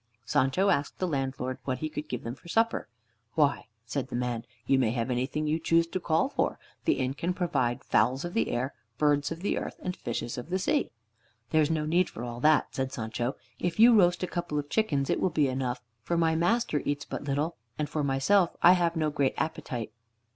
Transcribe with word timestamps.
Sancho 0.25 0.69
asked 0.71 0.97
the 0.97 1.07
landlord 1.07 1.59
what 1.63 1.77
he 1.77 1.87
could 1.87 2.09
give 2.09 2.23
them 2.23 2.33
for 2.33 2.47
supper. 2.47 2.87
"Why," 3.35 3.67
said 3.85 4.07
the 4.07 4.15
man, 4.15 4.45
"you 4.65 4.79
may 4.79 4.89
have 4.93 5.11
anything 5.11 5.45
you 5.45 5.59
choose 5.59 5.85
to 5.85 5.99
call 5.99 6.27
for. 6.27 6.57
The 6.85 6.93
inn 6.93 7.13
can 7.13 7.35
provide 7.35 7.83
fowls 7.83 8.25
of 8.25 8.33
the 8.33 8.49
air, 8.49 8.73
birds 8.97 9.31
of 9.31 9.41
the 9.41 9.59
earth, 9.59 9.79
and 9.83 9.95
fishes 9.95 10.39
of 10.39 10.49
the 10.49 10.57
sea." 10.57 10.89
"There's 11.51 11.69
no 11.69 11.85
need 11.85 12.09
for 12.09 12.23
all 12.23 12.39
that," 12.39 12.73
said 12.73 12.91
Sancho. 12.91 13.35
"If 13.59 13.79
you 13.79 13.93
roast 13.93 14.23
a 14.23 14.27
couple 14.27 14.57
of 14.57 14.71
chickens 14.71 15.11
it 15.11 15.19
will 15.19 15.29
be 15.29 15.47
enough, 15.47 15.83
for 16.01 16.17
my 16.17 16.35
master 16.35 16.81
eats 16.83 17.05
but 17.05 17.25
little, 17.25 17.55
and 17.77 17.87
for 17.87 18.03
myself, 18.03 18.57
I 18.63 18.71
have 18.73 18.95
no 18.95 19.11
great 19.11 19.35
appetite." 19.37 19.91